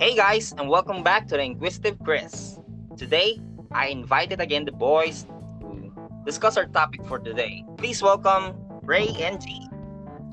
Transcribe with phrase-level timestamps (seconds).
[0.00, 2.58] Hey guys, and welcome back to the Inquisitive Chris.
[2.96, 3.40] Today,
[3.72, 5.24] I invited again the boys
[5.60, 5.92] to
[6.24, 7.64] discuss our topic for today.
[7.76, 9.68] Please welcome Ray and G.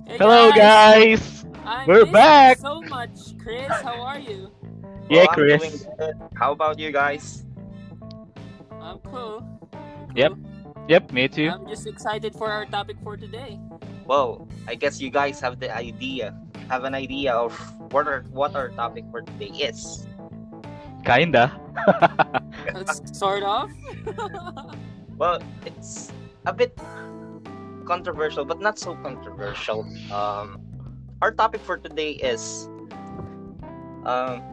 [0.07, 1.45] Hey Hello, guys.
[1.65, 2.57] I'm We're missing back.
[2.59, 3.69] So much, Chris.
[3.81, 4.51] How are you?
[5.09, 5.61] Yeah, oh, Well, Chris.
[5.61, 6.15] doing good.
[6.35, 7.45] How about you guys?
[8.81, 9.45] I'm cool.
[9.71, 10.33] I'm Yep.
[10.89, 11.49] Yep, me too.
[11.49, 13.59] I'm just excited for our topic for today.
[14.05, 16.33] Well, I guess you guys have the idea,
[16.69, 17.53] have an idea of
[17.91, 20.07] what our what our topic for today is.
[21.05, 21.53] Kinda.
[22.73, 23.71] Let's sort of.
[25.17, 26.11] Well, it's
[26.45, 26.77] a bit
[27.85, 29.87] controversial, but not so controversial.
[30.11, 30.59] Um,
[31.21, 32.67] our topic for today is
[34.03, 34.43] um,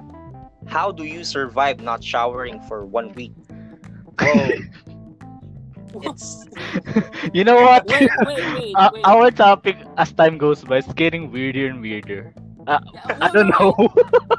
[0.67, 3.35] how do you survive not showering for one week?
[4.21, 4.53] Well,
[6.01, 6.47] it's
[7.33, 7.85] you know what?
[7.87, 9.05] wait, wait, wait, Uh, wait.
[9.05, 12.33] our topic, as time goes by, is getting weirder and weirder.
[12.67, 12.79] Yeah,
[13.21, 13.75] I don't know.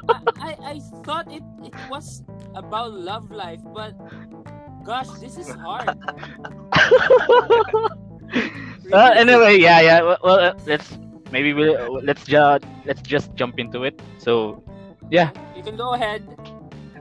[0.10, 2.24] I, I, I thought it, it was
[2.56, 3.94] about love life, but
[4.84, 5.90] gosh, this is hard.
[8.92, 10.02] uh, anyway, yeah, yeah.
[10.02, 10.98] Well, well uh, let's
[11.32, 14.02] maybe we'll let's just let's just jump into it.
[14.18, 14.64] So
[15.10, 16.24] yeah, You can go ahead.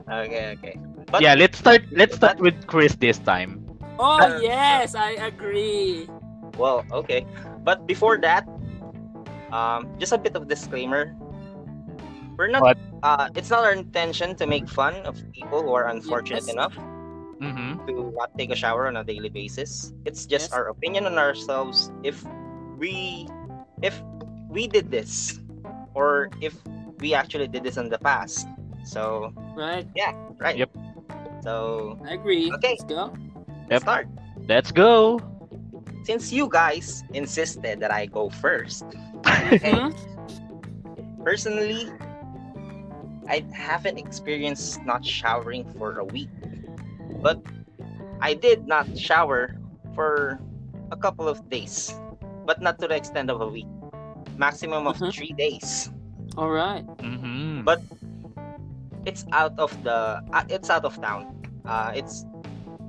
[0.09, 0.75] okay, okay.
[1.11, 1.35] But yeah.
[1.35, 1.83] Let's start.
[1.91, 3.62] Let's start with Chris this time.
[3.99, 6.09] Oh, Uh, yes, I agree.
[6.57, 7.25] well, okay.
[7.63, 8.47] But before that,
[9.51, 11.15] um, just a bit of disclaimer.
[12.37, 12.61] We're not.
[12.63, 12.77] What?
[13.03, 16.53] Uh, it's not our intention to make fun of people who are unfortunate Yes.
[16.53, 16.73] enough
[17.43, 17.83] Mm-hmm.
[17.91, 19.91] to not take a shower on a daily basis.
[20.05, 20.53] It's just Yes.
[20.55, 21.91] our opinion on ourselves.
[22.01, 22.23] If
[22.79, 23.27] we,
[23.83, 23.99] if
[24.49, 25.39] we did this,
[25.93, 26.55] or if
[27.03, 28.47] we actually did this in the past.
[28.87, 30.15] So Right, Yeah.
[30.39, 30.55] right.
[30.57, 30.71] Yep.
[31.43, 32.47] So I agree.
[32.63, 32.79] Okay.
[32.79, 33.11] Let's go.
[33.69, 33.81] Yep.
[33.81, 34.07] start.
[34.47, 35.19] Let's go.
[36.03, 38.85] Since you guys insisted that I go first,
[41.23, 41.87] personally,
[43.27, 46.29] I haven't experienced not showering for a week,
[47.21, 47.41] but
[48.21, 49.55] I did not shower
[49.93, 50.39] for
[50.91, 51.93] a couple of days,
[52.45, 53.67] but not to the extent of a week.
[54.37, 55.13] Maximum of Mhm.
[55.13, 55.91] three days.
[56.37, 56.85] All right.
[56.99, 57.63] Mm-hmm.
[57.63, 57.81] But
[59.05, 60.21] it's out of the.
[60.33, 61.27] Uh, it's out of town.
[61.65, 62.25] Uh, it's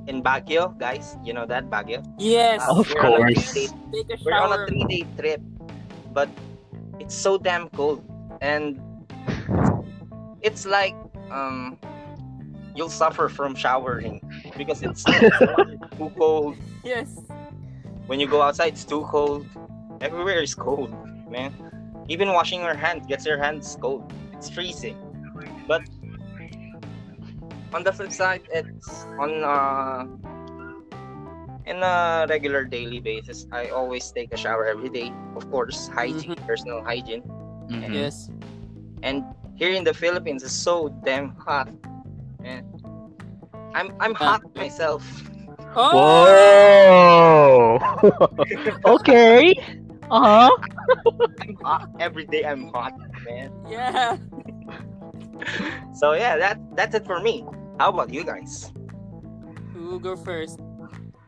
[0.06, 1.16] in Baguio, guys.
[1.24, 2.04] You know that Baguio.
[2.18, 2.62] Yes.
[2.68, 3.52] Uh, Of we're on course.
[3.52, 5.40] three-day we're on a three day trip,
[6.12, 6.28] but
[7.00, 8.04] it's so damn cold,
[8.40, 8.80] and
[10.42, 10.94] it's like
[11.30, 11.78] um,
[12.74, 14.20] you'll suffer from showering
[14.56, 15.30] because it's too
[16.18, 16.56] cold.
[16.84, 17.20] Yes.
[18.06, 19.46] When you go outside, it's too cold.
[20.00, 20.92] Everywhere is cold,
[21.30, 21.54] man.
[22.08, 24.12] Even washing your hands gets your hands cold.
[24.34, 24.96] It's freezing.
[25.66, 25.82] But
[27.74, 30.06] on the flip side, it's on uh,
[31.66, 33.46] in a regular daily basis.
[33.52, 35.12] I always take a shower every day.
[35.36, 37.22] Of course, hygiene, personal hygiene.
[37.70, 37.92] Mhm.
[37.92, 38.30] Yes.
[39.02, 39.24] And
[39.56, 41.68] here in the Philippines, it's so damn hot.
[42.40, 42.64] Man,
[43.74, 45.04] I'm I'm Uh, hot myself.
[45.76, 45.92] Oh.
[45.92, 47.78] Whoa.
[48.86, 49.54] okay.
[50.10, 50.50] Uh huh.
[51.40, 52.44] I'm hot every day.
[52.44, 53.50] I'm hot, man.
[53.68, 54.16] Yeah.
[55.94, 57.44] So yeah, that that's it for me.
[57.78, 58.72] How about you guys?
[59.72, 60.60] Who will go first?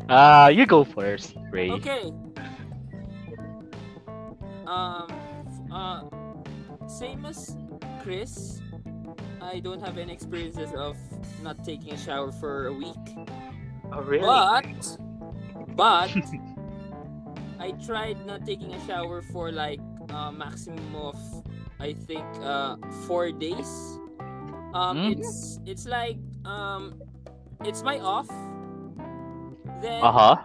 [0.09, 1.71] Uh, you go first, Ray.
[1.71, 2.13] Okay.
[4.67, 5.09] Um.
[5.71, 6.03] Uh.
[6.87, 7.57] Same as
[8.03, 8.61] Chris.
[9.43, 10.97] I don't have any experiences of
[11.43, 13.07] not taking a shower for a week.
[13.93, 14.27] Oh really?
[14.27, 14.67] But,
[15.77, 16.11] but,
[17.61, 19.81] I tried not taking a shower for like
[20.11, 21.19] a maximum of,
[21.79, 22.77] I think, uh,
[23.07, 23.99] four days.
[24.75, 25.13] Um, Hmm.
[25.19, 27.03] it's it's like um,
[27.65, 28.29] it's my off.
[29.81, 30.37] Then Uh huh.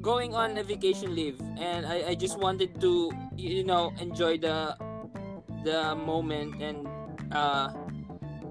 [0.00, 4.76] going on a vacation leave, and I, I just wanted to you know enjoy the
[5.64, 6.86] the moment and
[7.32, 7.68] uh,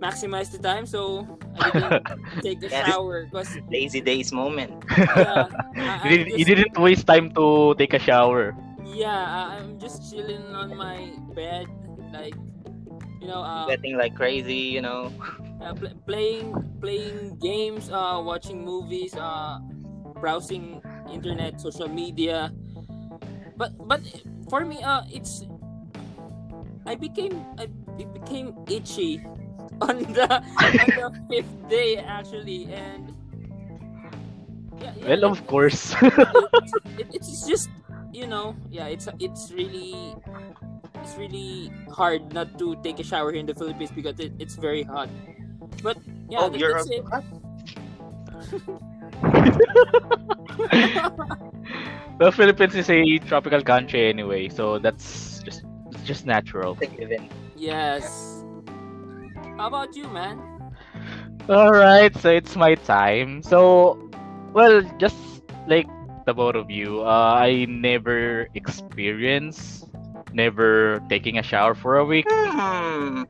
[0.01, 0.85] maximize the time.
[0.85, 1.27] So
[1.59, 2.03] I didn't
[2.43, 2.85] take a Yes.
[2.85, 4.71] shower because Lazy days moment.
[5.13, 5.47] yeah,
[5.87, 8.55] I- you, didn't, I'm you didn't waste time to take a shower.
[8.83, 9.09] Yeah,
[9.57, 11.67] I'm just chilling on my bed,
[12.13, 12.35] like
[13.21, 15.13] you know, uh, Sweating like crazy, you know.
[15.61, 19.59] Uh pl- playing playing games, uh, watching movies, uh,
[20.19, 20.81] browsing
[21.11, 22.51] internet, social media.
[23.57, 24.01] But but
[24.49, 25.43] for me, uh, it's
[26.85, 27.67] I became I
[27.97, 29.21] be- became itchy
[29.81, 30.27] on the
[30.79, 33.13] on the fifth day actually, and
[34.79, 35.95] yeah, yeah, Well, of course.
[36.97, 37.69] it, it's just
[38.11, 40.15] you know yeah it's it's really
[41.01, 44.55] it's really hard not to take a shower here in the Philippines because it, it's
[44.55, 45.09] very hot
[45.83, 45.97] but
[46.29, 47.03] yeah oh, you're that's a- it
[52.19, 55.63] the Philippines is a tropical country anyway, so that's just
[56.03, 56.77] just natural.
[57.55, 58.43] yes
[59.57, 60.41] How about you, man?
[61.49, 63.41] All right, so it's my time.
[63.43, 63.97] So,
[64.53, 65.17] well, just
[65.67, 65.87] like
[66.25, 69.85] the both of you, uh, I never experienced
[70.33, 73.23] never taking a shower for a week, Hmm.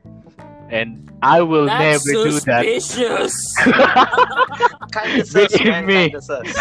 [0.69, 2.65] And I will That's never do that.
[2.65, 3.55] suspicious.
[4.93, 5.85] Kinda sus, Believe man.
[5.85, 6.09] me.
[6.09, 6.53] Kinda sus.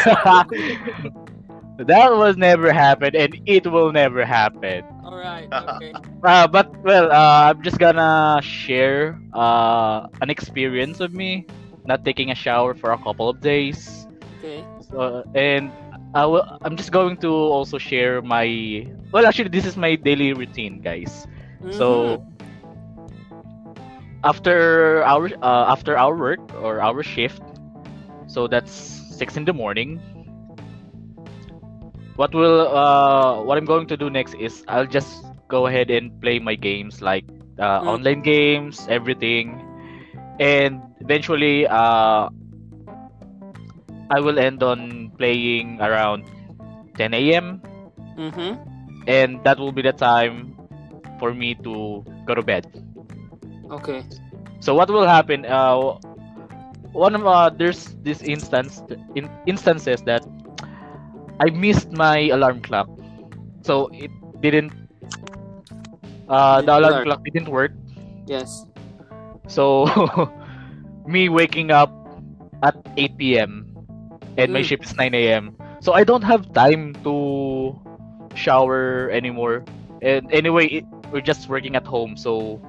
[1.78, 4.84] that was never happen, and it will never happen.
[5.04, 5.48] All right.
[5.52, 5.92] Okay.
[6.22, 11.46] Uh, but well, uh, I'm just gonna share uh, an experience of me
[11.86, 14.06] not taking a shower for a couple of days.
[14.38, 14.64] Okay.
[14.90, 15.72] So, and
[16.14, 18.86] I will, I'm just going to also share my.
[19.12, 21.26] Well, actually, this is my daily routine, guys.
[21.70, 22.22] So
[24.24, 27.42] after our uh, after our work or our shift,
[28.26, 28.72] so that's
[29.18, 30.02] six in the morning.
[32.16, 36.12] What will uh what I'm going to do next is I'll just go ahead and
[36.20, 37.24] play my games like
[37.58, 37.94] uh, Mm.
[37.94, 39.62] online games, everything,
[40.38, 42.28] and eventually uh
[44.10, 46.24] I will end on playing around
[46.96, 47.62] 10 a.m.
[48.16, 48.54] Mm-hmm.
[49.06, 50.56] and that will be the time
[51.18, 52.66] for me to go to bed.
[53.70, 54.04] Okay.
[54.60, 55.44] So what will happen?
[55.44, 55.94] Uh,
[56.92, 58.82] one of uh, there's this instance
[59.14, 60.22] in instances that
[61.40, 62.88] I missed my alarm clock,
[63.62, 64.72] so it didn't.
[66.28, 67.02] Uh, the Didn't alarm work.
[67.02, 67.72] clock didn't work.
[68.26, 68.66] Yes.
[69.48, 69.86] So
[71.06, 71.90] me waking up
[72.62, 73.66] at 8 p.m.
[74.36, 74.62] and my Mm.
[74.62, 75.56] shift is 9 a.m.
[75.80, 77.80] So I don't have time to
[78.34, 79.64] shower anymore.
[80.02, 82.60] And anyway, it, we're just working at home, so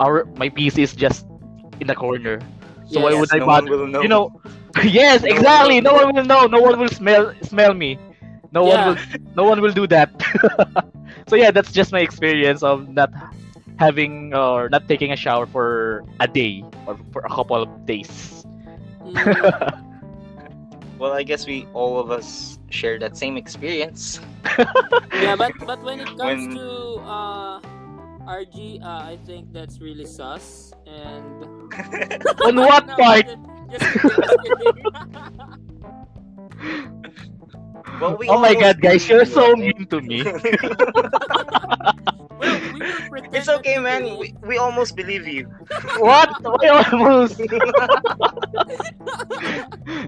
[0.00, 1.26] our my PC is just
[1.80, 2.44] in the corner.
[2.86, 3.68] So why Yes, would I no one bother?
[3.68, 4.02] will know.
[4.02, 4.30] You know,
[4.84, 5.80] yes, No exactly.
[5.80, 6.46] will No one will know.
[6.46, 7.98] No one will smell smell me.
[8.52, 8.96] No one will.
[9.34, 10.10] No one will do that.
[11.28, 13.10] so yeah, that's just my experience of not
[13.78, 18.44] having or not taking a shower for a day or for a couple of days.
[19.04, 19.48] Mm,
[20.98, 24.20] Well, I guess we all of us share that same experience.
[25.18, 27.60] yeah, but but when it comes When- to uh,
[28.26, 30.72] RG, uh, I think that's really sus.
[30.86, 31.44] And
[32.44, 33.26] On what No, part?
[33.70, 34.36] Just, just.
[38.00, 40.22] Well, we oh my god, guys, you're you, so mean to me.
[42.38, 42.80] well, we
[43.32, 44.18] It's okay, we man.
[44.18, 45.46] We, we almost believe you.
[45.98, 46.30] what?
[46.42, 47.38] Why almost?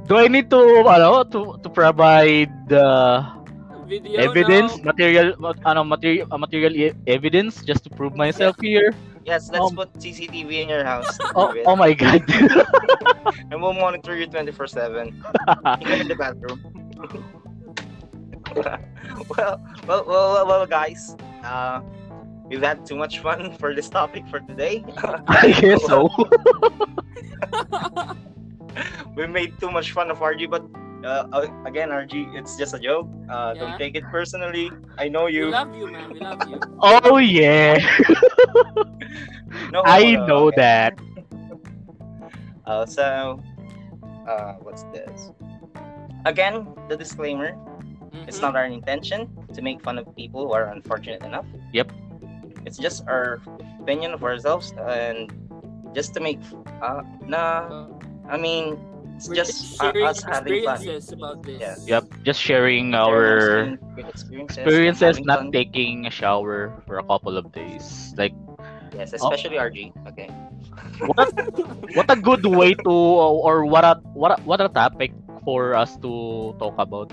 [0.06, 0.58] Do I need to,
[0.88, 3.35] ano, to to provide uh,
[3.86, 4.90] Video evidence, now.
[4.90, 5.34] material,
[5.64, 8.92] ano, material, uh, material e- evidence just to prove myself here?
[9.24, 11.18] Yes, let's Um, put CCTV in your house.
[11.34, 12.22] Oh, oh my god.
[13.50, 15.24] And we'll monitor you 24 7,
[15.82, 16.60] even in the bathroom.
[18.56, 18.78] well,
[19.36, 21.16] well, well, well, well, guys.
[21.44, 21.80] Uh,
[22.46, 24.84] we've had too much fun for this topic for today.
[25.28, 26.08] I guess so.
[29.16, 30.62] we made too much fun of RG, but
[31.06, 33.08] uh, uh, again, RG, it's just a joke.
[33.28, 33.64] Uh, Yeah.
[33.64, 34.74] Don't take it personally.
[34.98, 35.40] I know you.
[35.40, 35.54] We you.
[35.54, 36.10] love you, man.
[36.12, 36.60] We love you.
[36.82, 37.78] Oh yeah,
[39.70, 40.56] No, I uh, know okay.
[40.56, 40.94] that.
[42.66, 43.42] Uh, so,
[44.26, 45.30] uh, what's this?
[46.24, 47.56] Again, the disclaimer:
[48.26, 48.40] it's Mhm.
[48.40, 51.46] not our intention to make fun of people who are unfortunate enough.
[51.72, 51.92] Yep.
[52.66, 53.40] It's just our
[53.80, 55.30] opinion of ourselves, and
[55.94, 56.40] just to make.
[56.80, 57.88] Uh, nah, Uh,
[58.28, 58.78] I mean,
[59.16, 60.74] it's just, just sharing us having fun.
[60.76, 61.60] experiences about this.
[61.60, 61.76] Yeah.
[61.86, 65.52] Yep, just sharing Sharing our experiences, experiences not fun.
[65.52, 68.14] taking a shower for a couple of days.
[68.16, 68.34] Like,
[68.94, 69.28] Yes, oh.
[69.28, 69.92] especially RG.
[70.08, 70.28] Okay.
[71.14, 71.28] what
[71.94, 75.12] what a good way to or what a what a, what a topic
[75.44, 77.12] for us to talk about.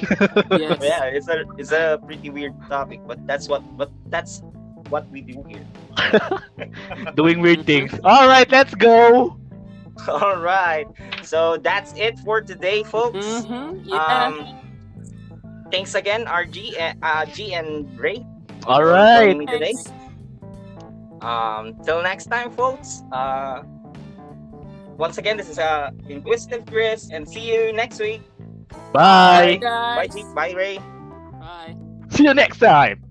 [0.50, 0.78] Yes.
[0.82, 4.42] Yeah, it's a it's a pretty weird topic, but that's what but that's
[4.88, 5.64] what we do here.
[7.16, 7.92] Doing weird things.
[8.04, 9.36] All right, let's go.
[10.08, 10.86] All right.
[11.22, 13.26] So that's it for today, folks.
[13.26, 13.88] Mm-hmm.
[13.88, 13.96] Yeah.
[13.96, 14.56] Um,
[15.70, 18.24] thanks again, RG, and, uh, G and Ray.
[18.66, 19.32] All right.
[19.32, 19.72] for me today.
[19.72, 19.92] Thanks.
[21.22, 23.02] Um, till next time, folks.
[23.12, 23.62] Uh,
[24.96, 28.22] once again, this is uh, Inquisitive Chris, and see you next week.
[28.92, 29.58] Bye.
[29.58, 30.24] Bye, Bye, guys.
[30.34, 30.78] Bye, Ray.
[31.40, 31.76] Bye.
[32.10, 33.05] See you next time.